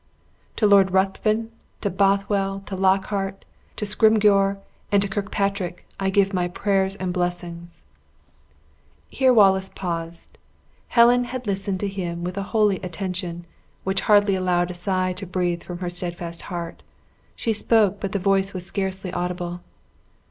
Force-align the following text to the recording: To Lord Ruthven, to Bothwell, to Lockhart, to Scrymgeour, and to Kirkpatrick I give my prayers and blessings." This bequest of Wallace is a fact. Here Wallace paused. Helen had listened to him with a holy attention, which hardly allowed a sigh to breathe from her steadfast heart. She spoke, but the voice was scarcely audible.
To 0.55 0.65
Lord 0.65 0.93
Ruthven, 0.93 1.51
to 1.81 1.91
Bothwell, 1.91 2.61
to 2.65 2.75
Lockhart, 2.75 3.45
to 3.75 3.85
Scrymgeour, 3.85 4.57
and 4.91 4.99
to 5.03 5.07
Kirkpatrick 5.07 5.85
I 5.99 6.09
give 6.09 6.33
my 6.33 6.47
prayers 6.47 6.95
and 6.95 7.13
blessings." 7.13 7.83
This 9.11 9.19
bequest 9.19 9.29
of 9.29 9.35
Wallace 9.35 9.65
is 9.65 9.69
a 9.69 9.69
fact. 9.69 9.79
Here 9.79 9.93
Wallace 9.93 10.09
paused. 10.15 10.37
Helen 10.87 11.23
had 11.25 11.45
listened 11.45 11.79
to 11.81 11.87
him 11.87 12.23
with 12.23 12.35
a 12.35 12.41
holy 12.49 12.77
attention, 12.77 13.45
which 13.83 14.01
hardly 14.01 14.33
allowed 14.33 14.71
a 14.71 14.73
sigh 14.73 15.13
to 15.13 15.27
breathe 15.27 15.61
from 15.61 15.77
her 15.77 15.89
steadfast 15.91 16.41
heart. 16.49 16.81
She 17.35 17.53
spoke, 17.53 17.99
but 17.99 18.11
the 18.11 18.17
voice 18.17 18.55
was 18.55 18.65
scarcely 18.65 19.13
audible. 19.13 19.61